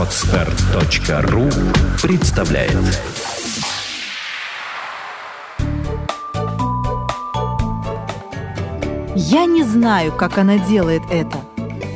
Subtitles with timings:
[0.00, 1.50] Отстар.ру
[2.02, 2.72] представляет
[9.14, 11.36] Я не знаю, как она делает это.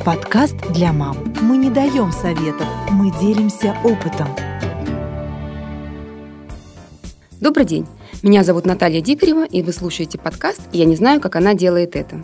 [0.05, 1.17] Подкаст для мам.
[1.41, 4.27] Мы не даем советов, мы делимся опытом.
[7.41, 7.87] Добрый день.
[8.21, 12.23] Меня зовут Наталья Дикарева, и вы слушаете подкаст «Я не знаю, как она делает это».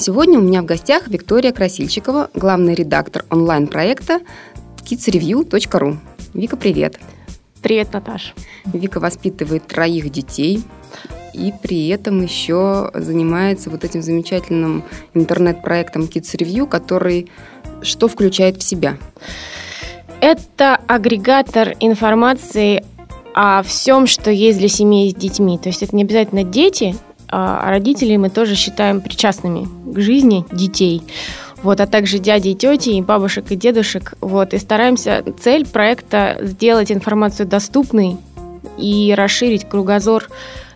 [0.00, 4.20] Сегодня у меня в гостях Виктория Красильщикова, главный редактор онлайн-проекта
[4.90, 5.98] kidsreview.ru.
[6.34, 6.98] Вика, привет.
[7.62, 8.34] Привет, Наташ.
[8.64, 10.64] Вика воспитывает троих детей
[11.32, 14.82] и при этом еще занимается вот этим замечательным
[15.14, 17.30] интернет-проектом Kids Review, который
[17.82, 18.98] что включает в себя?
[20.20, 22.84] Это агрегатор информации
[23.32, 25.56] о всем, что есть для семей с детьми.
[25.56, 26.96] То есть это не обязательно дети,
[27.28, 31.02] а родителей мы тоже считаем причастными к жизни детей.
[31.62, 34.14] Вот, а также дяди и тети, и бабушек, и дедушек.
[34.20, 38.16] Вот, и стараемся, цель проекта сделать информацию доступной
[38.78, 40.28] и расширить кругозор,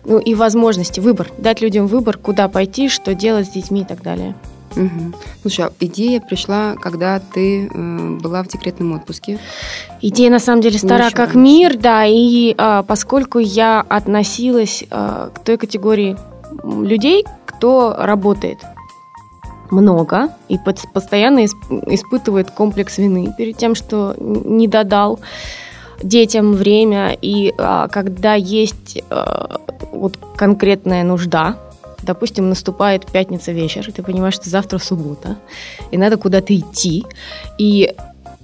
[0.05, 4.03] ну и возможности, выбор, дать людям выбор, куда пойти, что делать с детьми и так
[4.03, 4.35] далее.
[4.75, 5.13] Угу.
[5.41, 9.39] Слушай, а идея пришла, когда ты э, была в декретном отпуске?
[10.01, 11.37] Идея на самом деле стара как раньше.
[11.37, 16.17] мир, да, и э, поскольку я относилась э, к той категории
[16.63, 18.59] людей, кто работает
[19.71, 20.57] много и
[20.93, 25.19] постоянно испытывает комплекс вины перед тем, что не додал
[26.01, 27.17] детям время.
[27.21, 29.59] И а, когда есть а,
[29.91, 31.57] вот конкретная нужда,
[32.01, 35.37] допустим, наступает пятница вечер, и ты понимаешь, что завтра суббота,
[35.91, 37.05] и надо куда-то идти,
[37.57, 37.95] и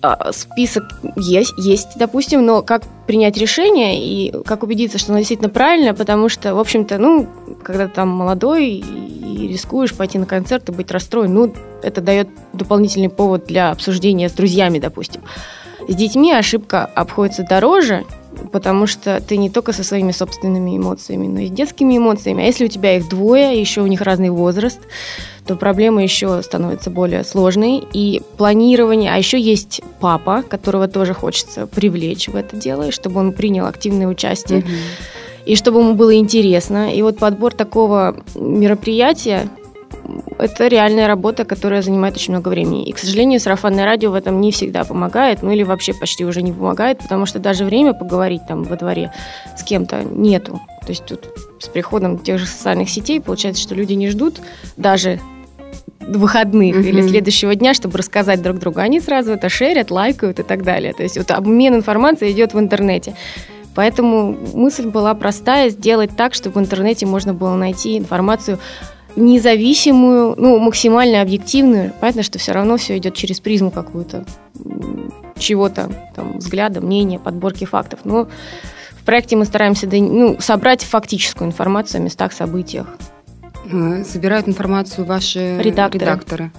[0.01, 0.83] а, список
[1.15, 6.27] есть, есть, допустим, но как принять решение и как убедиться, что оно действительно правильно, потому
[6.27, 7.27] что, в общем-то, ну,
[7.63, 13.09] когда там молодой и рискуешь пойти на концерт и быть расстроен, ну, это дает дополнительный
[13.09, 15.21] повод для обсуждения с друзьями, допустим.
[15.87, 18.05] С детьми ошибка обходится дороже,
[18.51, 22.43] потому что ты не только со своими собственными эмоциями, но и с детскими эмоциями.
[22.43, 24.79] А если у тебя их двое, еще у них разный возраст,
[25.45, 27.83] то проблема еще становится более сложной.
[27.93, 33.33] И планирование, а еще есть папа, которого тоже хочется привлечь в это дело, чтобы он
[33.33, 34.59] принял активное участие.
[34.59, 34.67] Угу.
[35.45, 36.93] И чтобы ему было интересно.
[36.93, 39.49] И вот подбор такого мероприятия,
[40.37, 42.85] это реальная работа, которая занимает очень много времени.
[42.85, 46.41] И, к сожалению, сарафанное радио в этом не всегда помогает, ну или вообще почти уже
[46.41, 49.11] не помогает, потому что даже время поговорить там во дворе
[49.55, 50.59] с кем-то нету.
[50.81, 51.27] То есть тут
[51.59, 54.41] с приходом тех же социальных сетей получается, что люди не ждут
[54.77, 55.19] даже
[55.99, 56.89] выходных mm-hmm.
[56.89, 58.79] или следующего дня, чтобы рассказать друг другу.
[58.79, 60.93] Они сразу это шерят, лайкают и так далее.
[60.93, 63.15] То есть вот обмен информацией идет в интернете.
[63.75, 68.59] Поэтому мысль была простая, сделать так, чтобы в интернете можно было найти информацию
[69.15, 71.93] независимую, ну, максимально объективную.
[71.99, 74.25] Понятно, что все равно все идет через призму какую-то
[75.37, 78.01] чего-то, там, взгляда, мнения, подборки фактов.
[78.03, 78.27] Но
[78.91, 82.87] в проекте мы стараемся ну, собрать фактическую информацию о местах, событиях.
[83.71, 86.05] Э, собирают информацию ваши редакторы.
[86.05, 86.51] редакторы.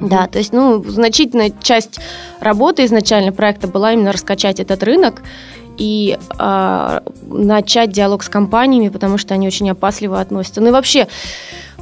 [0.00, 1.98] Да, то есть, ну, значительная часть
[2.38, 5.22] работы изначально проекта была именно раскачать этот рынок
[5.78, 7.00] и э,
[7.30, 10.60] начать диалог с компаниями, потому что они очень опасливо относятся.
[10.60, 11.06] Ну и вообще,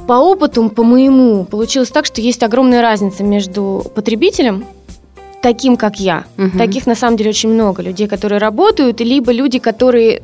[0.07, 4.65] по опыту, по моему, получилось так, что есть огромная разница между потребителем,
[5.41, 6.25] таким, как я.
[6.37, 6.57] Угу.
[6.57, 7.81] Таких, на самом деле, очень много.
[7.81, 10.21] Людей, которые работают, либо люди, которые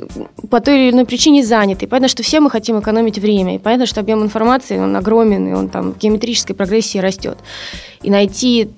[0.50, 1.86] по той или иной причине заняты.
[1.86, 3.56] И понятно, что все мы хотим экономить время.
[3.56, 7.38] И понятно, что объем информации, он огромен, и он там в геометрической прогрессии растет.
[8.02, 8.70] И найти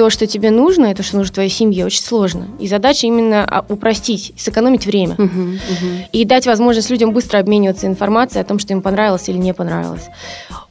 [0.00, 2.46] то, что тебе нужно, это что нужно твоей семье, очень сложно.
[2.58, 5.14] И задача именно а, упростить, сэкономить время.
[5.16, 6.04] Uh-huh, uh-huh.
[6.10, 10.08] И дать возможность людям быстро обмениваться информацией о том, что им понравилось или не понравилось.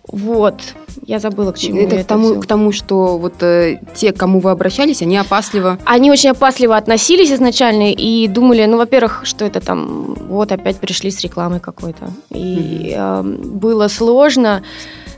[0.07, 0.55] Вот.
[1.05, 2.39] Я забыла, к чему это, это к тому, все.
[2.39, 5.77] к тому, что вот э, те, к кому вы обращались, они опасливо...
[5.85, 11.11] Они очень опасливо относились изначально и думали, ну, во-первых, что это там, вот опять пришли
[11.11, 12.11] с рекламой какой-то.
[12.31, 12.97] И mm-hmm.
[12.97, 14.63] э, было сложно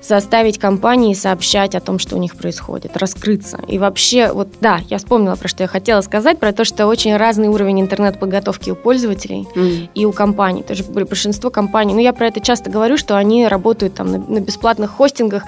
[0.01, 3.59] заставить компании сообщать о том, что у них происходит, раскрыться.
[3.67, 7.15] И вообще, вот да, я вспомнила, про что я хотела сказать, про то, что очень
[7.15, 9.89] разный уровень интернет-подготовки у пользователей mm.
[9.93, 10.63] и у компаний.
[10.63, 14.39] Тоже большинство компаний, ну я про это часто говорю, что они работают там на, на
[14.39, 15.43] бесплатных хостингах,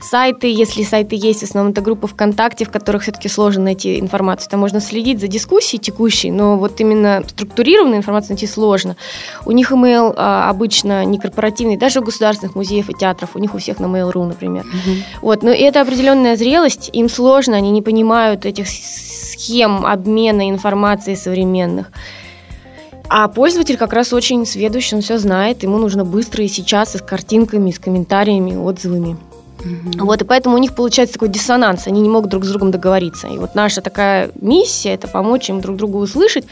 [0.00, 4.50] сайты, если сайты есть, в основном это группы ВКонтакте, в которых все-таки сложно найти информацию.
[4.50, 8.96] Там можно следить за дискуссией текущей, но вот именно структурированную информацию найти сложно.
[9.44, 13.54] У них email а, обычно не корпоративный, даже у государственных музеев и театров, у них
[13.54, 14.64] у всех на Mail.ru, например.
[14.64, 14.96] Угу.
[15.22, 21.90] Вот, но это определенная зрелость, им сложно, они не понимают этих схем обмена информацией современных.
[23.12, 26.98] А пользователь как раз очень сведущий, он все знает, ему нужно быстро и сейчас, и
[26.98, 29.16] с картинками, и с комментариями, отзывами.
[29.60, 30.04] Угу.
[30.04, 33.28] Вот, и поэтому у них получается такой диссонанс, они не могут друг с другом договориться.
[33.28, 36.46] И вот наша такая миссия– это помочь им друг другу услышать.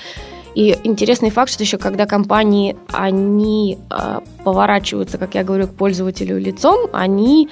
[0.55, 6.39] И интересный факт, что еще когда компании, они э, поворачиваются, как я говорю, к пользователю
[6.39, 7.49] лицом, они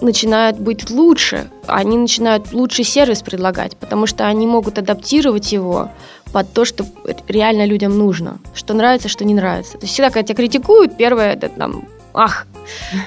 [0.00, 5.90] начинают быть лучше, они начинают лучший сервис предлагать, потому что они могут адаптировать его
[6.32, 6.84] под то, что
[7.28, 9.72] реально людям нужно, что нравится, что не нравится.
[9.72, 12.46] То есть всегда, когда тебя критикуют, первое это там ах,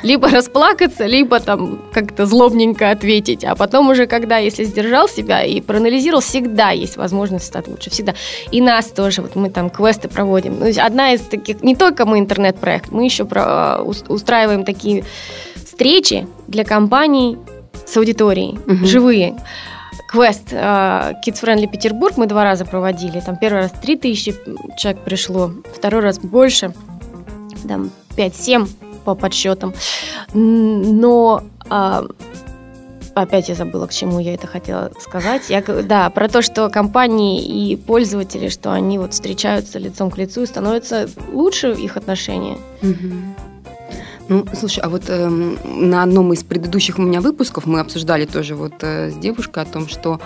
[0.02, 3.44] либо расплакаться, либо там как-то злобненько ответить.
[3.44, 8.14] А потом уже, когда, если сдержал себя и проанализировал, всегда есть возможность стать лучше, всегда.
[8.52, 10.60] И нас тоже, вот мы там квесты проводим.
[10.60, 15.04] Ну, одна из таких, не только мы интернет-проект, мы еще про, устраиваем такие
[15.56, 17.38] встречи для компаний
[17.86, 18.86] с аудиторией, угу.
[18.86, 19.36] живые.
[20.08, 23.20] Квест uh, Kids Friendly Петербург мы два раза проводили.
[23.20, 24.36] Там первый раз 3000
[24.78, 26.72] человек пришло, второй раз больше,
[27.68, 28.68] там 5-7
[29.04, 29.74] по подсчетам.
[30.34, 32.06] Но а,
[33.16, 35.50] опять я забыла, к чему я это хотела сказать.
[35.50, 40.44] Я, да, про то, что компании и пользователи, что они вот встречаются лицом к лицу
[40.44, 42.58] и становятся лучше их отношения.
[44.30, 48.56] Ну, слушай, а вот э, на одном из предыдущих у меня выпусков мы обсуждали тоже
[48.56, 50.22] вот э, с девушкой о том, что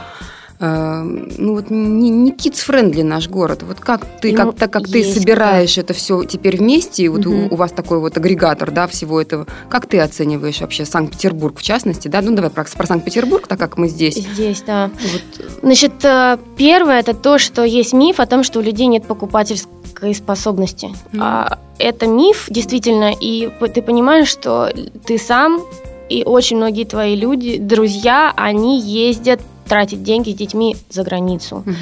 [0.59, 3.61] Эм, ну вот не, не kids-friendly наш город.
[3.61, 5.81] Вот как ты, ну, как, так как ты собираешь да.
[5.81, 7.35] это все теперь вместе, и вот угу.
[7.35, 11.61] у, у вас такой вот агрегатор, да, всего этого, как ты оцениваешь вообще Санкт-Петербург в
[11.61, 12.21] частности, да?
[12.21, 14.15] Ну давай про, про Санкт-Петербург, так как мы здесь.
[14.15, 14.89] Здесь, да.
[14.99, 15.59] Вот.
[15.61, 20.15] Значит, э, первое это то, что есть миф о том, что у людей нет покупательской
[20.15, 20.89] способности.
[21.13, 21.19] Mm.
[21.21, 24.73] А, это миф, действительно, и ты понимаешь, что
[25.05, 25.61] ты сам
[26.09, 31.57] и очень многие твои люди, друзья, они ездят тратить деньги с детьми за границу.
[31.57, 31.75] Угу.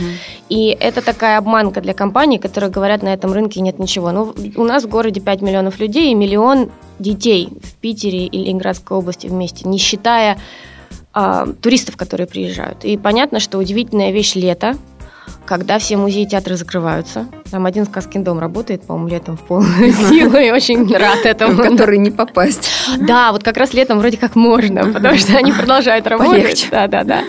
[0.49, 4.11] И это такая обманка для компаний, которые говорят, на этом рынке нет ничего.
[4.11, 8.97] Ну, у нас в городе 5 миллионов людей и миллион детей в Питере и Ленинградской
[8.97, 10.37] области вместе, не считая
[11.13, 12.83] а, туристов, которые приезжают.
[12.83, 14.75] И понятно, что удивительная вещь лето,
[15.45, 17.27] когда все музеи и театры закрываются.
[17.51, 21.53] Там один сказкин дом работает, по-моему, летом в полную силу, и очень рад этому.
[21.53, 22.69] В который не попасть.
[22.99, 26.67] Да, вот как раз летом вроде как можно, потому что они продолжают работать.
[26.71, 27.23] Да, да, да.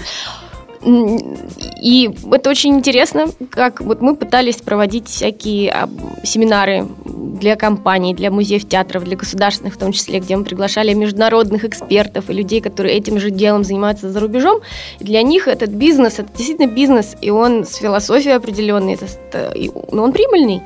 [0.87, 5.89] И это очень интересно, как вот мы пытались проводить всякие а,
[6.23, 11.65] семинары для компаний, для музеев, театров, для государственных в том числе, где мы приглашали международных
[11.65, 14.61] экспертов и людей, которые этим же делом занимаются за рубежом.
[15.01, 19.55] И для них этот бизнес, это действительно бизнес, и он с философией определенной, это,
[19.91, 20.63] но он прибыльный.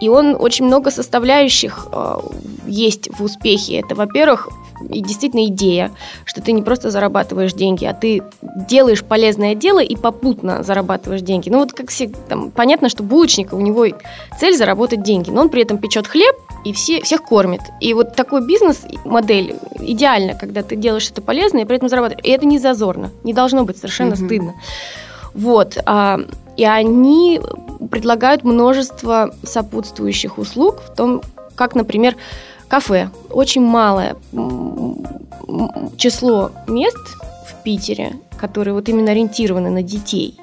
[0.00, 2.16] И он очень много составляющих э,
[2.66, 3.80] есть в успехе.
[3.80, 4.48] Это, во-первых,
[4.88, 5.90] и действительно идея,
[6.24, 8.22] что ты не просто зарабатываешь деньги, а ты
[8.68, 11.50] делаешь полезное дело и попутно зарабатываешь деньги.
[11.50, 13.86] Ну вот как все, там, понятно, что булочника, у него
[14.38, 17.60] цель заработать деньги, но он при этом печет хлеб и все, всех кормит.
[17.80, 22.24] И вот такой бизнес-модель идеально, когда ты делаешь что-то полезное и при этом зарабатываешь.
[22.24, 24.26] И это не зазорно, не должно быть совершенно mm-hmm.
[24.26, 24.54] стыдно.
[25.34, 25.78] Вот.
[25.84, 26.20] А,
[26.56, 27.40] и они
[27.90, 31.22] предлагают множество сопутствующих услуг в том,
[31.54, 32.16] как, например,
[32.68, 33.10] Кафе.
[33.30, 34.16] Очень малое
[35.96, 36.96] число мест
[37.46, 40.38] в Питере, которые вот именно ориентированы на детей.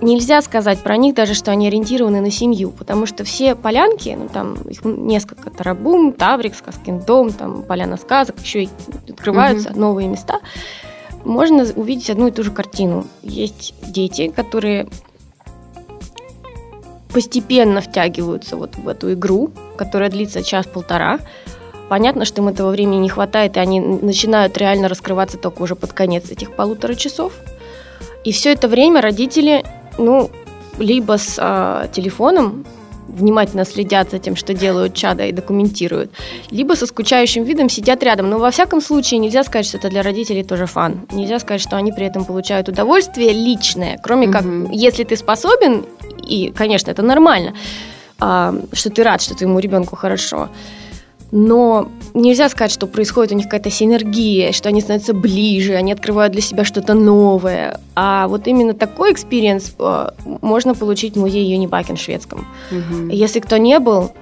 [0.00, 4.28] Нельзя сказать про них даже, что они ориентированы на семью, потому что все полянки, ну
[4.28, 8.68] там их несколько, Тарабум, Таврик, Сказкин дом, там Поляна сказок, еще и
[9.08, 9.80] открываются угу.
[9.80, 10.40] новые места,
[11.24, 13.06] можно увидеть одну и ту же картину.
[13.22, 14.88] Есть дети, которые
[17.12, 21.20] постепенно втягиваются вот в эту игру, которая длится час-полтора.
[21.88, 25.92] Понятно, что им этого времени не хватает, и они начинают реально раскрываться только уже под
[25.92, 27.32] конец этих полутора часов.
[28.24, 29.64] И все это время родители,
[29.98, 30.30] ну,
[30.78, 32.64] либо с а, телефоном
[33.06, 36.10] внимательно следят за тем, что делают чада и документируют,
[36.50, 38.30] либо со скучающим видом сидят рядом.
[38.30, 41.06] Но во всяком случае нельзя сказать, что это для родителей тоже fun.
[41.12, 44.32] Нельзя сказать, что они при этом получают удовольствие личное, кроме угу.
[44.32, 45.84] как, если ты способен,
[46.26, 47.54] и, конечно, это нормально,
[48.18, 50.48] что ты рад, что твоему ребенку хорошо
[51.36, 56.32] но нельзя сказать, что происходит у них какая-то синергия, что они становятся ближе, они открывают
[56.32, 57.80] для себя что-то новое.
[57.96, 60.08] А вот именно такой experience э,
[60.42, 62.46] можно получить в музее Юнибакен шведском.
[62.70, 63.08] Угу.
[63.10, 64.12] Если кто не был,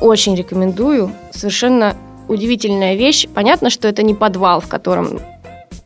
[0.00, 1.12] очень рекомендую.
[1.30, 1.94] Совершенно
[2.26, 3.28] удивительная вещь.
[3.32, 5.20] Понятно, что это не подвал, в котором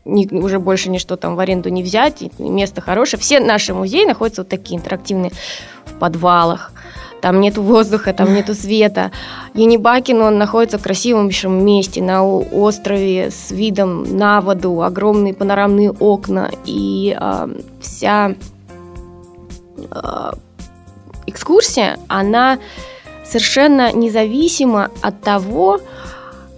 [0.03, 3.21] ни, уже больше ничто там в аренду не взять, место хорошее.
[3.21, 5.31] Все наши музеи находятся вот такие интерактивные
[5.85, 6.71] в подвалах
[7.25, 9.09] там нету воздуха, там нету света.
[9.55, 11.31] Енибакин, он находится в красивом
[11.65, 17.47] месте, на острове с видом на воду, огромные панорамные окна, и э,
[17.81, 18.35] вся
[19.91, 20.31] э,
[21.25, 22.59] экскурсия, она
[23.25, 25.79] совершенно независима от того,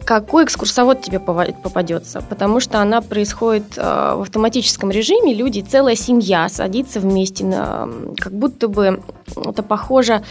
[0.08, 3.82] какой экскурсовод тебе попадется, потому что она происходит э,
[4.16, 9.04] в автоматическом режиме, люди, целая семья садится вместе, на, как будто бы
[9.36, 10.24] это похоже...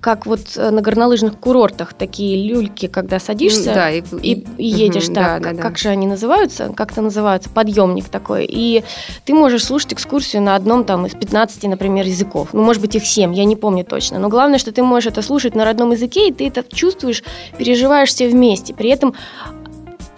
[0.00, 5.06] Как вот э, на горнолыжных курортах такие люльки, когда садишься да, и, и, и едешь
[5.06, 5.76] угу, да, да, как да.
[5.76, 8.84] же они называются, как-то называются, подъемник такой, и
[9.24, 13.04] ты можешь слушать экскурсию на одном там из 15, например, языков, ну, может быть, их
[13.04, 16.28] 7, я не помню точно, но главное, что ты можешь это слушать на родном языке,
[16.28, 17.24] и ты это чувствуешь,
[17.58, 19.14] переживаешь все вместе, при этом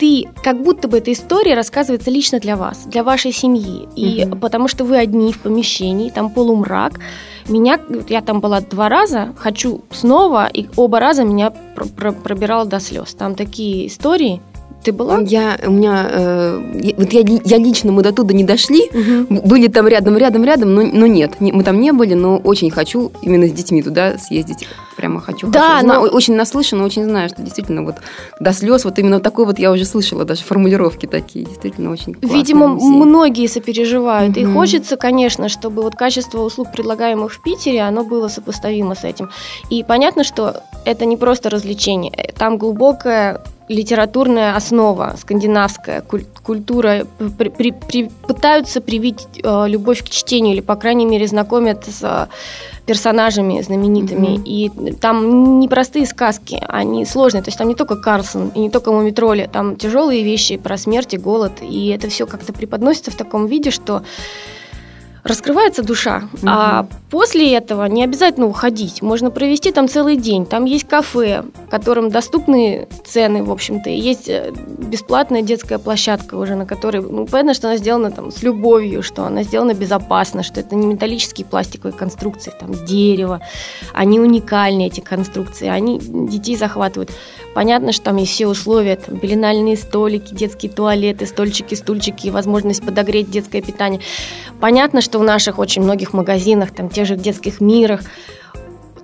[0.00, 3.86] ты, как будто бы эта история рассказывается лично для вас, для вашей семьи.
[3.96, 4.36] И угу.
[4.38, 6.94] потому что вы одни в помещении, там полумрак.
[7.50, 11.52] Меня, я там была два раза, хочу снова, и оба раза меня
[11.96, 13.12] пробирало до слез.
[13.14, 14.40] Там такие истории,
[14.82, 15.20] ты была?
[15.20, 19.42] Я, у меня, э, вот я, я лично, мы до туда не дошли, угу.
[19.46, 22.70] были там рядом, рядом, рядом, но, но нет, не, мы там не были, но очень
[22.70, 24.66] хочу именно с детьми туда съездить,
[25.10, 25.48] прямо хочу.
[25.48, 25.86] Да, хочу.
[25.86, 25.94] но...
[25.94, 27.96] Знаю, очень наслышана, очень знаю, что действительно вот
[28.40, 32.16] до слез, вот именно такой вот я уже слышала, даже формулировки такие, действительно очень.
[32.22, 32.88] Видимо, музей.
[32.88, 34.40] многие сопереживают, угу.
[34.40, 39.30] и хочется, конечно, чтобы вот качество услуг, предлагаемых в Питере, оно было сопоставимо с этим.
[39.70, 43.40] И понятно, что это не просто развлечение, там глубокая
[43.70, 47.06] литературная основа, скандинавская культура,
[47.38, 52.00] при, при, при, пытаются привить э, любовь к чтению или, по крайней мере, знакомят с
[52.02, 52.26] э,
[52.84, 54.38] персонажами знаменитыми.
[54.38, 54.42] Mm-hmm.
[54.44, 57.44] И там не простые сказки, они сложные.
[57.44, 61.14] То есть там не только Карлсон и не только Мумитроли, там тяжелые вещи про смерть
[61.14, 61.52] и голод.
[61.62, 64.02] И это все как-то преподносится в таком виде, что
[65.24, 66.28] раскрывается душа.
[66.34, 66.46] Угу.
[66.46, 69.02] А после этого не обязательно уходить.
[69.02, 70.46] Можно провести там целый день.
[70.46, 73.90] Там есть кафе, которым доступны цены, в общем-то.
[73.90, 78.42] есть э, бесплатная детская площадка уже, на которой, ну, понятно, что она сделана там с
[78.42, 83.40] любовью, что она сделана безопасно, что это не металлические пластиковые конструкции, там дерево.
[83.92, 85.68] Они уникальные, эти конструкции.
[85.68, 87.10] Они детей захватывают.
[87.54, 93.30] Понятно, что там есть все условия, там пеленальные столики, детские туалеты, стольчики, стульчики, возможность подогреть
[93.30, 94.00] детское питание.
[94.60, 98.02] Понятно, что в наших очень многих магазинах, там тех же детских мирах,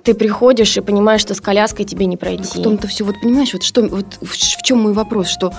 [0.03, 2.59] ты приходишь и понимаешь, что с коляской тебе не пройти.
[2.59, 5.51] В том-то все, вот понимаешь, вот что, вот в, в чем мой вопрос, что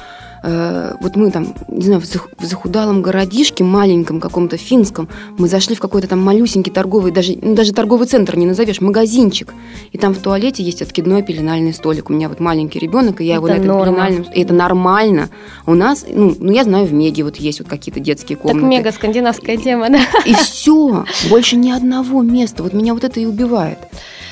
[0.42, 5.80] э, вот мы там, не знаю, в захудалом городишке, маленьком каком-то финском, мы зашли в
[5.80, 9.54] какой-то там малюсенький торговый, даже, ну, даже торговый центр не назовешь, магазинчик,
[9.92, 12.10] и там в туалете есть откидной пеленальный столик.
[12.10, 14.22] У меня вот маленький ребенок, и я это его на этом пеленальном...
[14.34, 15.28] И это нормально.
[15.66, 18.60] У нас, ну, ну, я знаю, в Меди вот есть вот какие-то детские комнаты.
[18.60, 20.00] Так мега скандинавская тема, да?
[20.24, 22.62] И все, больше ни одного места.
[22.62, 23.78] Вот меня вот это и убивает.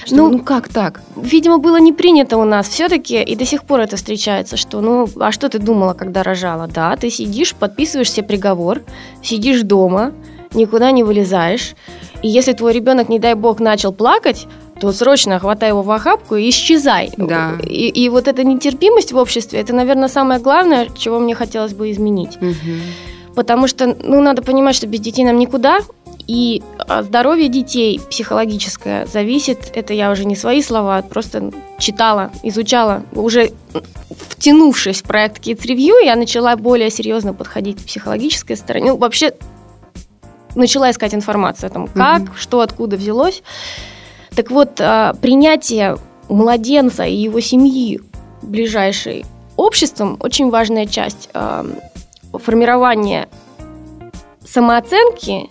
[0.07, 1.03] Что, ну, ну как так?
[1.17, 5.09] Видимо, было не принято у нас все-таки, и до сих пор это встречается, что, ну,
[5.19, 6.69] а что ты думала, когда рожала?
[6.69, 8.83] Да, ты сидишь, подписываешь себе приговор,
[9.21, 10.13] сидишь дома,
[10.55, 11.75] никуда не вылезаешь,
[12.23, 14.47] и если твой ребенок, не дай бог, начал плакать,
[14.81, 17.11] то срочно хватай его в охапку и исчезай.
[17.17, 17.55] Да.
[17.65, 21.91] И, и вот эта нетерпимость в обществе, это, наверное, самое главное, чего мне хотелось бы
[21.91, 22.37] изменить.
[22.37, 23.35] Угу.
[23.35, 25.81] Потому что, ну, надо понимать, что без детей нам никуда,
[26.27, 33.05] и а, здоровье детей психологическое зависит, это я уже не свои слова, просто читала, изучала,
[33.13, 33.53] уже
[34.11, 38.93] втянувшись в проект Kids Review, я начала более серьезно подходить к психологической стороне.
[38.93, 39.35] Ну, вообще,
[40.57, 42.37] начала искать информацию о том, как, mm-hmm.
[42.37, 43.43] что, откуда взялось.
[44.35, 45.97] Так вот, а, принятие
[46.29, 48.01] младенца и его семьи
[48.43, 49.25] ближайшей
[49.57, 51.65] обществом очень важная часть а,
[52.33, 53.29] формирования
[54.45, 55.49] самооценки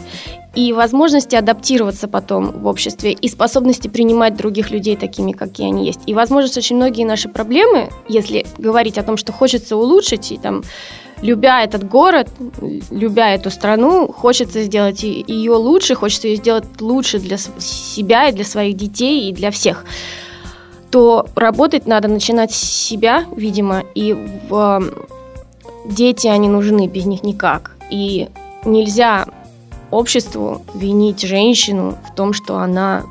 [0.55, 5.99] и возможности адаптироваться потом в обществе, и способности принимать других людей такими, какие они есть.
[6.05, 10.63] И, возможно, очень многие наши проблемы, если говорить о том, что хочется улучшить, и там
[11.21, 12.29] любя этот город,
[12.89, 18.45] любя эту страну, хочется сделать ее лучше, хочется ее сделать лучше для себя и для
[18.45, 19.85] своих детей и для всех,
[20.89, 24.13] то работать надо начинать с себя, видимо, и
[24.49, 24.83] в...
[25.85, 27.71] дети, они нужны, без них никак.
[27.89, 28.29] И
[28.63, 29.25] нельзя
[29.91, 33.03] обществу винить женщину в том, что она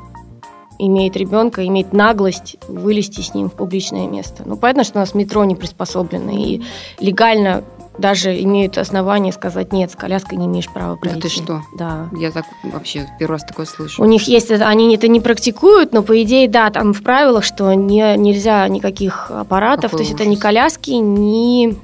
[0.77, 4.43] имеет ребенка, имеет наглость вылезти с ним в публичное место.
[4.45, 6.61] Ну, понятно, что у нас метро не приспособлено, и
[6.99, 7.63] легально
[7.97, 11.19] даже имеют основания сказать, нет, с коляской не имеешь права пройти.
[11.19, 11.61] Да ты что?
[11.77, 12.09] Да.
[12.17, 14.01] Я так вообще первый раз такое слышу.
[14.01, 17.73] У них есть, они это не практикуют, но по идее, да, там в правилах, что
[17.73, 20.21] не, нельзя никаких аппаратов, Какой то есть ужас.
[20.21, 21.77] это не коляски, не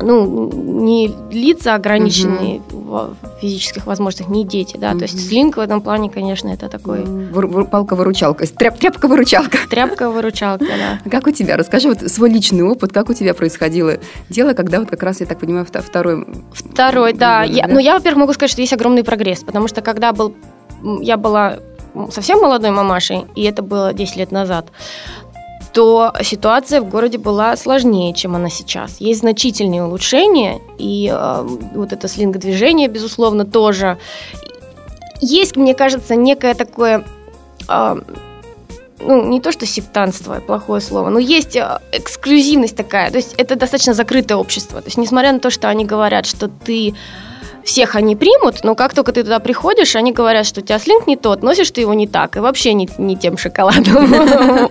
[0.00, 3.14] ну, не лица ограниченные угу.
[3.22, 4.98] в физических возможностях, не дети, да, угу.
[4.98, 7.04] то есть слинг в этом плане, конечно, это такой...
[7.66, 9.58] Палка-выручалка, тряп, тряпка-выручалка.
[9.68, 11.00] Тряпка-выручалка, да.
[11.10, 11.56] Как у тебя?
[11.56, 13.98] Расскажи вот свой личный опыт, как у тебя происходило
[14.28, 16.26] дело, когда вот как раз, я так понимаю, второй...
[16.52, 17.42] Второй, да.
[17.42, 17.74] Я, да?
[17.74, 20.34] Ну, я, во-первых, могу сказать, что есть огромный прогресс, потому что когда был...
[21.00, 21.58] Я была
[22.10, 24.68] совсем молодой мамашей, и это было 10 лет назад,
[25.72, 29.00] то ситуация в городе была сложнее, чем она сейчас.
[29.00, 31.42] Есть значительные улучшения, и э,
[31.74, 33.98] вот это слинг-движение, безусловно, тоже.
[35.20, 37.04] Есть, мне кажется, некое такое...
[37.68, 37.96] Э,
[39.04, 43.10] ну, не то что сектанство, плохое слово, но есть э, эксклюзивность такая.
[43.10, 44.80] То есть это достаточно закрытое общество.
[44.80, 46.94] То есть несмотря на то, что они говорят, что ты
[47.64, 51.06] всех они примут, но как только ты туда приходишь, они говорят, что у тебя слинг
[51.06, 54.70] не тот, носишь ты его не так, и вообще не, не тем шоколадом.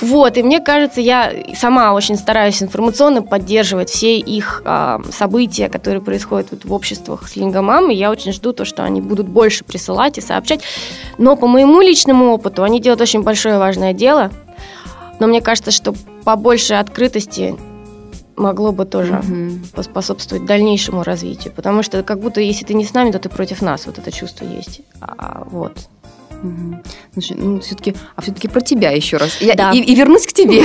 [0.00, 6.00] Вот, и мне кажется, я сама очень стараюсь информационно поддерживать все их а, события, которые
[6.02, 10.18] происходят вот в обществах слингомам, и я очень жду то, что они будут больше присылать
[10.18, 10.60] и сообщать.
[11.18, 14.30] Но по моему личному опыту они делают очень большое важное дело,
[15.20, 17.56] но мне кажется, что побольше открытости
[18.36, 19.60] могло бы тоже угу.
[19.74, 21.52] поспособствовать дальнейшему развитию.
[21.54, 23.86] Потому что как будто если ты не с нами, то ты против нас.
[23.86, 24.80] Вот это чувство есть.
[25.00, 25.88] А, вот.
[26.44, 26.82] Угу.
[27.14, 29.40] Значит, ну, все-таки, а все-таки про тебя еще раз.
[29.40, 29.72] Я, да.
[29.72, 30.62] и, и вернусь к тебе.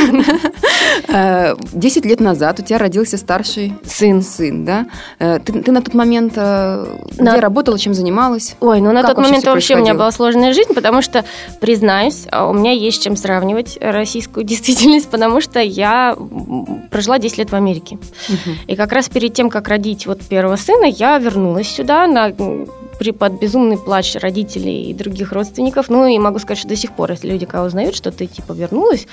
[1.08, 4.22] Э, десять лет назад у тебя родился старший сын.
[4.22, 4.88] Сын, да?
[5.20, 6.86] Э, ты, ты на тот момент э,
[7.18, 7.32] на...
[7.32, 8.56] где работала, чем занималась?
[8.60, 11.24] Ой, ну на как тот момент вообще у меня была сложная жизнь, потому что,
[11.62, 16.16] признаюсь, у меня есть чем сравнивать российскую действительность, потому что я
[16.92, 17.98] прожила 10 лет в Америке.
[18.28, 18.56] Угу.
[18.68, 22.34] И как раз перед тем, как родить вот первого сына, я вернулась сюда на
[23.00, 25.90] при под безумный плач родителей и других родственников.
[25.90, 28.52] Ну и могу сказать, что до сих пор, если люди кого узнают, что ты типа
[28.52, 29.08] вернулась,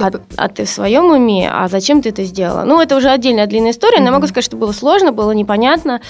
[0.00, 2.64] а, а ты в своем уме, а зачем ты это сделала?
[2.64, 6.00] Ну, это уже отдельная длинная история, но я могу сказать, что было сложно, было непонятно.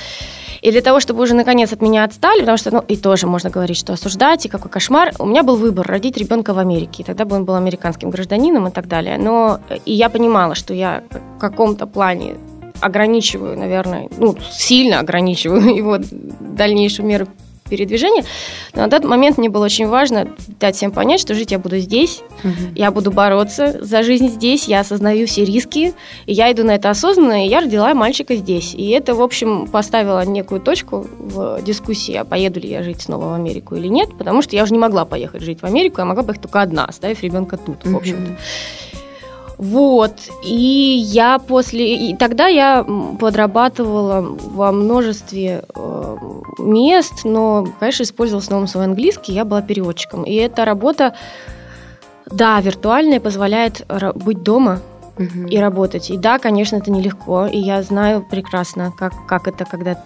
[0.60, 3.50] И для того, чтобы уже наконец от меня отстали, потому что, ну, и тоже можно
[3.50, 7.02] говорить, что осуждать, и какой кошмар, у меня был выбор родить ребенка в Америке.
[7.02, 9.18] И тогда бы он был американским гражданином и так далее.
[9.18, 12.36] Но и я понимала, что я в каком-то плане
[12.80, 15.98] ограничиваю, наверное, ну, сильно ограничиваю его
[16.40, 17.28] дальнейшую меру
[17.68, 18.24] передвижения.
[18.74, 21.78] Но на тот момент мне было очень важно дать всем понять, что жить я буду
[21.78, 22.52] здесь, угу.
[22.74, 25.94] я буду бороться за жизнь здесь, я осознаю все риски,
[26.26, 28.74] и я иду на это осознанно, и я родила мальчика здесь.
[28.74, 33.26] И это, в общем, поставило некую точку в дискуссии, а поеду ли я жить снова
[33.26, 36.04] в Америку или нет, потому что я уже не могла поехать жить в Америку, я
[36.04, 38.36] могла поехать только одна, оставив ребенка тут, в общем-то.
[39.58, 40.12] Вот.
[40.44, 42.10] И я после...
[42.10, 42.86] И тогда я
[43.20, 46.16] подрабатывала во множестве э,
[46.60, 50.22] мест, но, конечно, использовала в основном свой английский, я была переводчиком.
[50.22, 51.14] И эта работа,
[52.26, 54.80] да, виртуальная, позволяет быть дома,
[55.18, 55.48] угу.
[55.48, 56.10] и работать.
[56.10, 60.02] И да, конечно, это нелегко, и я знаю прекрасно, как, как это, когда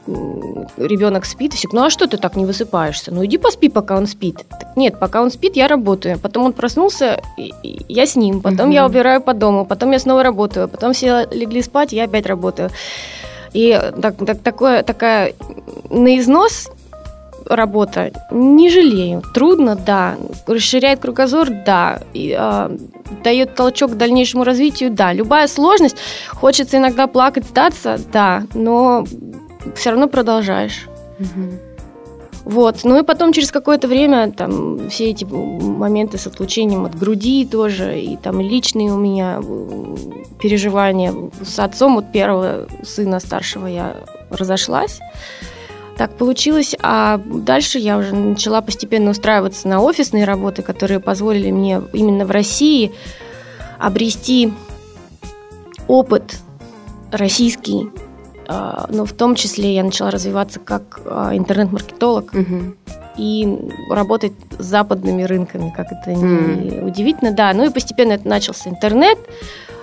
[0.76, 3.12] ребенок спит, и все, ну а что ты так не высыпаешься?
[3.12, 4.44] Ну иди поспи, пока он спит.
[4.48, 6.18] Так, нет, пока он спит, я работаю.
[6.18, 7.20] Потом он проснулся,
[7.62, 8.74] я с ним, потом угу.
[8.74, 12.70] я убираю по дому, потом я снова работаю, потом все легли спать, я опять работаю.
[13.52, 15.34] И так, так, такое, такая
[15.90, 16.70] на износ
[17.46, 18.12] работа.
[18.30, 19.22] Не жалею.
[19.34, 20.16] Трудно, да.
[20.46, 22.00] Расширяет кругозор, да.
[22.14, 22.76] И, э,
[23.22, 25.12] дает толчок к дальнейшему развитию, да.
[25.12, 25.96] Любая сложность,
[26.28, 28.44] хочется иногда плакать, сдаться, да.
[28.54, 29.06] Но
[29.74, 30.88] все равно продолжаешь.
[31.18, 31.72] Угу.
[32.44, 32.80] Вот.
[32.84, 38.00] Ну и потом через какое-то время там все эти моменты с отлучением от груди тоже,
[38.00, 39.40] и там личные у меня
[40.40, 43.96] переживания с отцом вот первого сына старшего я
[44.30, 44.98] разошлась
[45.96, 46.74] так получилось.
[46.82, 52.30] А дальше я уже начала постепенно устраиваться на офисные работы, которые позволили мне именно в
[52.30, 52.92] России
[53.78, 54.52] обрести
[55.88, 56.38] опыт
[57.10, 57.88] российский.
[58.48, 62.32] А, но в том числе я начала развиваться как а, интернет-маркетолог.
[62.34, 62.74] Угу
[63.16, 63.58] и
[63.90, 66.86] работать с западными рынками, как это не mm.
[66.86, 67.52] удивительно, да.
[67.52, 69.18] Ну и постепенно это начался интернет,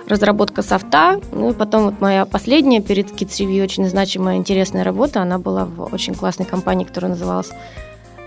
[0.10, 1.22] разработка софта.
[1.32, 5.22] Ну и потом вот моя последняя перед Kids Review очень значимая, интересная работа.
[5.22, 7.52] Она была в очень классной компании, которая называлась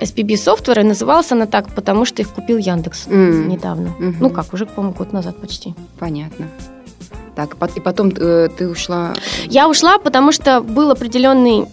[0.00, 0.80] SPB Software.
[0.80, 3.46] И называлась она так, потому что их купил Яндекс mm.
[3.46, 3.88] недавно.
[3.98, 4.16] Mm-hmm.
[4.20, 5.74] Ну как, уже, по-моему, год назад почти.
[5.98, 6.48] Понятно.
[7.34, 9.14] Так, и потом э, ты ушла?
[9.46, 11.66] Я ушла, потому что был определенный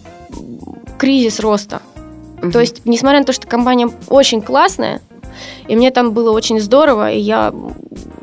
[0.98, 1.82] кризис роста.
[2.36, 2.52] Mm-hmm.
[2.52, 5.00] То есть, несмотря на то, что компания очень классная,
[5.68, 7.52] и мне там было очень здорово, и я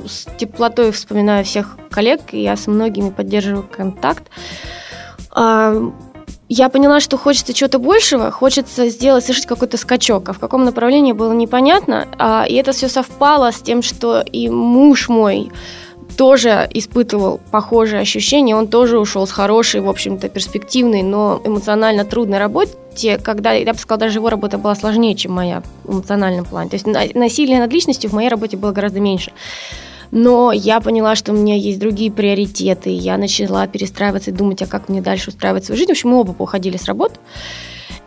[0.05, 4.23] с теплотой вспоминаю всех коллег, и я с многими поддерживаю контакт.
[5.31, 5.91] А,
[6.49, 11.11] я поняла, что хочется чего-то большего, хочется сделать, совершить какой-то скачок, а в каком направлении
[11.11, 12.07] было непонятно.
[12.17, 15.51] А, и это все совпало с тем, что и муж мой
[16.15, 18.55] тоже испытывал похожие ощущения.
[18.55, 22.39] Он тоже ушел с хорошей, в общем-то, перспективной, но эмоционально трудной
[22.97, 26.69] работе, когда, я бы сказала, даже его работа была сложнее, чем моя в эмоциональном плане.
[26.69, 29.31] То есть насилие над личностью в моей работе было гораздо меньше.
[30.09, 32.89] Но я поняла, что у меня есть другие приоритеты.
[32.89, 35.89] Я начала перестраиваться и думать, а как мне дальше устраивать свою жизнь.
[35.89, 37.15] В общем, мы оба уходили с работы.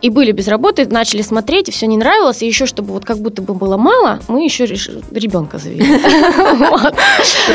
[0.01, 3.19] И были без работы, начали смотреть, и все не нравилось, и еще, чтобы вот как
[3.19, 5.83] будто бы было мало, мы еще ребенка завели.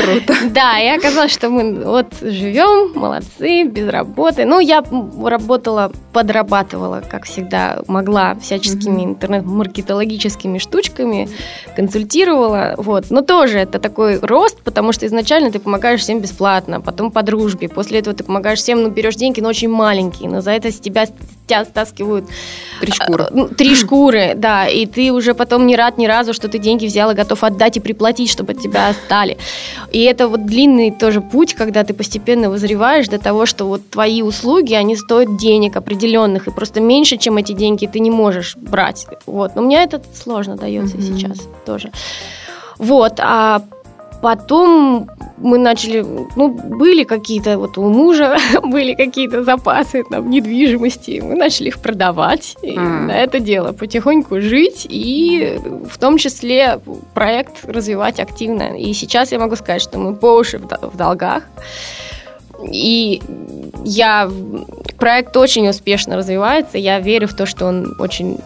[0.03, 0.35] Круто.
[0.51, 4.45] Да, и оказалось, что мы вот живем, молодцы, без работы.
[4.45, 4.83] Ну, я
[5.23, 11.29] работала, подрабатывала, как всегда, могла всяческими интернет-маркетологическими штучками,
[11.75, 13.05] консультировала, вот.
[13.09, 17.67] Но тоже это такой рост, потому что изначально ты помогаешь всем бесплатно, потом по дружбе,
[17.69, 20.79] после этого ты помогаешь всем, ну, берешь деньги, но очень маленькие, но за это с
[20.79, 21.05] тебя,
[21.47, 22.25] тебя стаскивают
[22.79, 23.23] Три шкуры.
[23.23, 24.67] А, ну, три шкуры, да.
[24.67, 27.77] И ты уже потом не рад ни разу, что ты деньги взял и готов отдать
[27.77, 29.37] и приплатить, чтобы от тебя стали.
[29.91, 34.21] И это вот длинный тоже путь, когда ты постепенно вызреваешь до того, что вот твои
[34.21, 39.07] услуги, они стоят денег определенных, и просто меньше, чем эти деньги, ты не можешь брать.
[39.25, 39.55] Вот.
[39.55, 41.17] Но у меня это сложно дается mm-hmm.
[41.17, 41.91] сейчас тоже.
[42.77, 43.63] Вот, а
[44.21, 46.03] Потом мы начали,
[46.35, 52.55] ну, были какие-то, вот у мужа были какие-то запасы там недвижимости, мы начали их продавать,
[52.63, 53.05] и mm.
[53.05, 56.79] на это дело потихоньку жить, и в том числе
[57.13, 58.77] проект развивать активно.
[58.77, 61.43] И сейчас я могу сказать, что мы по уши в долгах,
[62.71, 63.21] и
[63.83, 64.29] я
[64.97, 66.77] проект очень успешно развивается.
[66.77, 68.39] Я верю в то, что он очень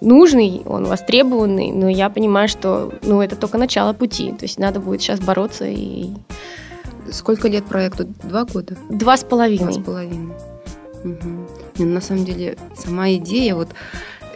[0.00, 4.32] нужный, он востребованный, но я понимаю, что ну, это только начало пути.
[4.32, 6.10] То есть надо будет сейчас бороться и...
[7.10, 8.04] Сколько лет проекту?
[8.24, 8.76] Два года?
[8.90, 9.74] Два с половиной.
[9.74, 10.34] Два с половиной.
[11.04, 11.48] Угу.
[11.78, 13.68] Не, на самом деле, сама идея, вот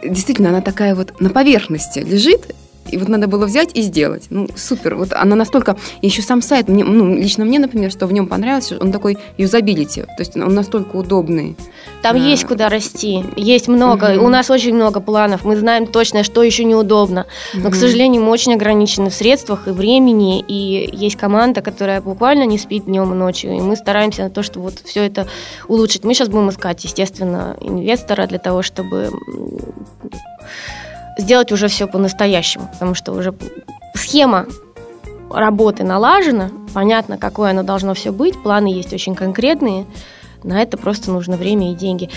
[0.03, 2.55] действительно, она такая вот на поверхности лежит,
[2.89, 4.25] и вот надо было взять и сделать.
[4.29, 4.95] Ну, супер.
[4.95, 5.77] Вот она настолько...
[6.01, 10.01] Еще сам сайт, мне, ну, лично мне, например, что в нем понравился, он такой юзабилити.
[10.01, 11.55] То есть он настолько удобный.
[12.01, 12.19] Там а...
[12.19, 13.23] есть куда расти.
[13.35, 14.17] Есть много.
[14.17, 14.25] Угу.
[14.25, 15.45] У нас очень много планов.
[15.45, 17.27] Мы знаем точно, что еще неудобно.
[17.53, 17.71] Но, угу.
[17.71, 20.43] к сожалению, мы очень ограничены в средствах и времени.
[20.47, 23.55] И есть команда, которая буквально не спит днем и ночью.
[23.55, 25.27] И мы стараемся на то, чтобы вот все это
[25.67, 26.03] улучшить.
[26.03, 29.11] Мы сейчас будем искать, естественно, инвестора для того, чтобы
[31.21, 33.33] сделать уже все по-настоящему, потому что уже
[33.95, 34.47] схема
[35.29, 39.85] работы налажена, понятно, какое оно должно все быть, планы есть очень конкретные,
[40.43, 42.09] на это просто нужно время и деньги.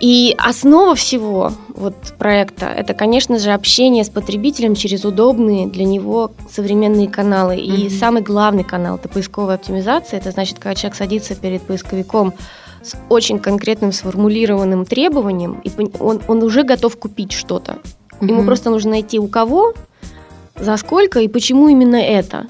[0.00, 6.30] И основа всего вот проекта– это, конечно же, общение с потребителем через удобные для него
[6.48, 7.56] современные каналы.
[7.56, 7.86] Mm-hmm.
[7.86, 10.20] И самый главный канал– это поисковая оптимизация.
[10.20, 12.32] Это значит, когда человек садится перед поисковиком
[12.80, 17.78] с очень конкретным сформулированным требованием, и он, он уже готов купить что-то.
[18.20, 18.28] Угу.
[18.28, 19.74] Ему просто нужно найти у кого,
[20.56, 22.46] за сколько и почему именно это.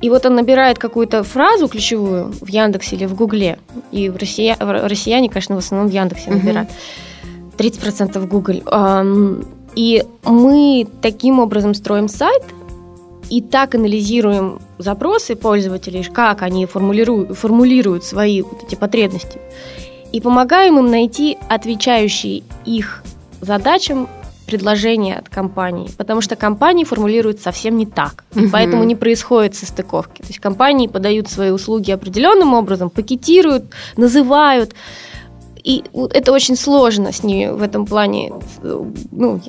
[0.00, 3.58] И вот он набирает какую-то фразу ключевую в Яндексе или в Гугле.
[3.92, 4.56] И в россия...
[4.58, 6.38] россияне, конечно, в основном в Яндексе угу.
[6.38, 6.68] набирают.
[7.56, 8.62] 30% в Google.
[9.74, 12.42] И мы таким образом строим сайт
[13.30, 19.40] и так анализируем запросы пользователей, как они формулируют, формулируют свои вот эти потребности,
[20.12, 23.02] и помогаем им найти отвечающие их
[23.40, 24.08] задачам
[24.52, 28.48] предложение от компании, потому что компании формулируют совсем не так, угу.
[28.52, 30.20] поэтому не происходит состыковки.
[30.20, 33.64] То есть компании подают свои услуги определенным образом, пакетируют,
[33.96, 34.74] называют,
[35.64, 38.32] и это очень сложно с ними в этом плане,
[39.12, 39.40] ну,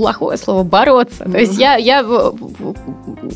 [0.00, 1.24] плохое слово бороться.
[1.24, 1.32] Mm-hmm.
[1.32, 2.00] То есть я, я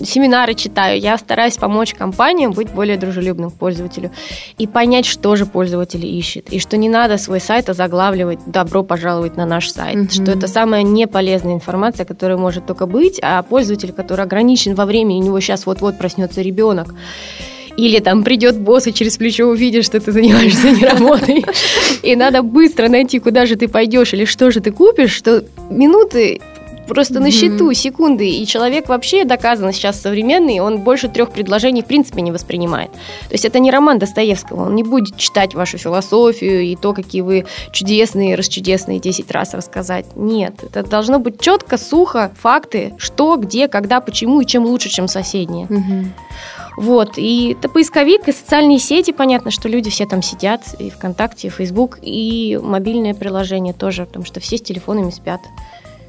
[0.02, 4.10] семинары читаю, я стараюсь помочь компаниям быть более дружелюбным к пользователю
[4.56, 6.50] и понять, что же пользователь ищет.
[6.50, 9.96] И что не надо свой сайт озаглавливать «добро пожаловать на наш сайт».
[9.96, 10.22] Mm-hmm.
[10.22, 15.20] Что это самая неполезная информация, которая может только быть, а пользователь, который ограничен во времени,
[15.20, 16.94] у него сейчас вот-вот проснется ребенок,
[17.76, 21.44] или там придет босс и через плечо увидит, что ты занимаешься не работой.
[22.02, 26.40] И надо быстро найти, куда же ты пойдешь или что же ты купишь, что минуты
[26.86, 27.20] просто mm-hmm.
[27.20, 28.28] на счету секунды.
[28.28, 32.92] И человек вообще доказано сейчас современный, он больше трех предложений в принципе не воспринимает.
[32.92, 37.22] То есть это не роман Достоевского, он не будет читать вашу философию и то, какие
[37.22, 40.06] вы чудесные, расчудесные 10 раз рассказать.
[40.16, 45.08] Нет, это должно быть четко, сухо, факты, что, где, когда, почему и чем лучше, чем
[45.08, 45.66] соседние.
[45.66, 46.06] Mm-hmm.
[46.76, 51.46] Вот, и это поисковик, и социальные сети, понятно, что люди все там сидят, и ВКонтакте,
[51.46, 55.40] и Фейсбук, и мобильное приложение тоже, потому что все с телефонами спят.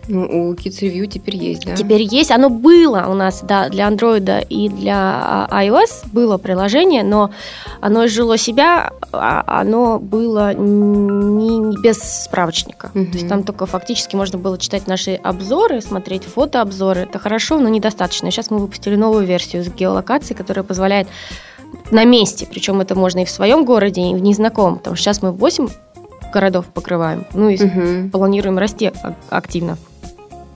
[0.07, 1.75] Ну, у Kids Review теперь есть, да?
[1.75, 2.31] Теперь есть.
[2.31, 7.31] Оно было у нас, да, для Android и для а, iOS было приложение, но
[7.81, 12.91] оно изжило себя, а, оно было не, не без справочника.
[12.93, 13.05] Угу.
[13.05, 17.01] То есть там только фактически можно было читать наши обзоры, смотреть фотообзоры.
[17.01, 18.29] Это хорошо, но недостаточно.
[18.31, 21.07] Сейчас мы выпустили новую версию с геолокацией, которая позволяет
[21.91, 25.21] на месте, причем это можно и в своем городе, и в незнакомом, потому что сейчас
[25.21, 25.67] мы 8
[26.33, 28.09] городов покрываем, ну и угу.
[28.11, 28.91] планируем расти
[29.29, 29.77] активно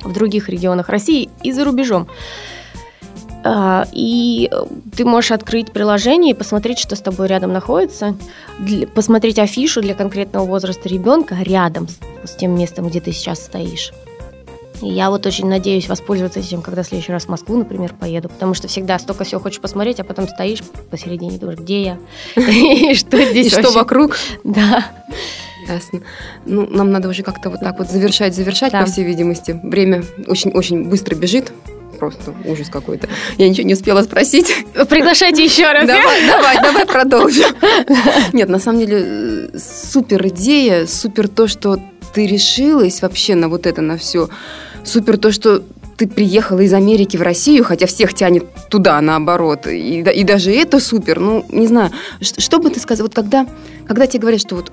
[0.04, 2.08] в других регионах России и за рубежом.
[3.44, 4.52] А, и
[4.96, 8.16] ты можешь открыть приложение и посмотреть, что с тобой рядом находится,
[8.94, 11.88] посмотреть афишу для конкретного возраста ребенка рядом
[12.24, 13.94] с тем местом, где ты сейчас стоишь.
[14.82, 18.30] И я вот очень надеюсь воспользоваться этим, когда в следующий раз в Москву, например, поеду,
[18.30, 21.98] потому что всегда столько всего хочешь посмотреть, а потом стоишь посередине и думаешь, где я,
[22.36, 24.18] и что здесь И что вокруг.
[24.44, 24.86] Да.
[25.70, 26.02] Ясно.
[26.46, 29.60] Ну, нам надо уже как-то вот так вот завершать, завершать, по всей видимости.
[29.64, 31.52] Время очень-очень быстро бежит
[32.00, 33.10] просто ужас какой-то.
[33.38, 34.66] Я ничего не успела спросить.
[34.90, 35.86] Приглашайте еще раз.
[35.86, 37.54] Давай, давай, давай продолжим.
[38.34, 41.78] Нет, на самом деле э, супер идея, супер то, что
[42.14, 44.30] ты решилась вообще на вот это, на все.
[44.86, 45.62] Супер то, что
[45.98, 49.68] ты приехала из Америки в Россию, хотя всех тянет туда, наоборот.
[49.68, 51.20] И, и даже это супер.
[51.20, 53.46] Ну, не знаю, что, что бы ты сказала, вот когда,
[53.86, 54.72] когда тебе говорят, что вот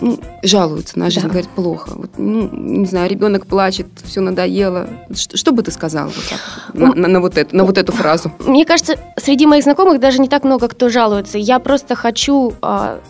[0.00, 1.28] ну, жалуются на жизнь, да.
[1.28, 1.90] говорят, плохо.
[1.94, 4.88] Вот, ну, не знаю, ребенок плачет, все надоело.
[5.14, 7.92] Что, что бы ты сказала вот так, на, на, на, вот это, на вот эту
[7.92, 8.32] фразу?
[8.40, 11.38] Мне кажется, среди моих знакомых даже не так много кто жалуется.
[11.38, 12.54] Я просто хочу...
[12.62, 13.00] А,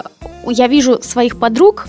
[0.46, 1.86] я вижу своих подруг,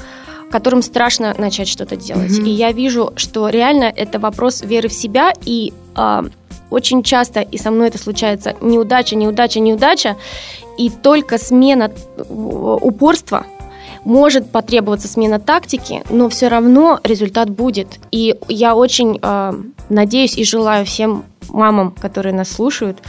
[0.49, 2.31] которым страшно начать что-то делать.
[2.31, 2.47] Mm-hmm.
[2.47, 6.23] И я вижу, что реально это вопрос веры в себя и э,
[6.69, 10.15] очень часто, и со мной это случается, неудача, неудача, неудача,
[10.77, 11.91] и только смена
[12.29, 13.45] упорства
[14.07, 17.99] может потребоваться смена тактики, но все равно результат будет.
[18.09, 19.53] И я очень э,
[19.89, 22.99] надеюсь и желаю всем мамам, которые нас слушают,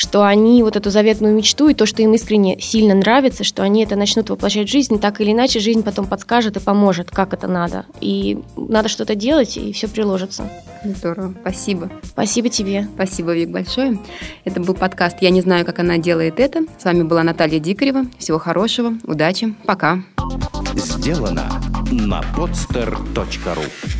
[0.00, 3.84] что они вот эту заветную мечту и то, что им искренне сильно нравится, что они
[3.84, 7.46] это начнут воплощать в жизнь, так или иначе жизнь потом подскажет и поможет, как это
[7.46, 7.84] надо.
[8.00, 10.50] И надо что-то делать, и все приложится.
[10.82, 11.90] Здорово, спасибо.
[12.02, 12.88] Спасибо тебе.
[12.94, 13.98] Спасибо, Вик, большое.
[14.46, 16.60] Это был подкаст «Я не знаю, как она делает это».
[16.78, 18.06] С вами была Наталья Дикарева.
[18.18, 20.02] Всего хорошего, удачи, пока.
[20.76, 21.44] Сделано
[21.90, 23.99] на podster.ru